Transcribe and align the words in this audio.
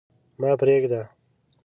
ما 0.41 0.51
پرېږده. 0.61 1.01